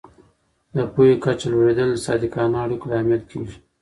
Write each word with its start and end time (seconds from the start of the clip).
د 0.75 0.77
پوهې 0.93 1.15
کچه 1.23 1.47
لوړېدل 1.51 1.89
د 1.93 1.97
صادقانه 2.07 2.57
اړیکو 2.63 2.85
لامل 2.91 3.21
کېږي. 3.31 3.57